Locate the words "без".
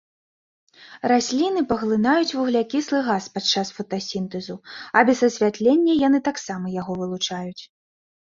5.09-5.19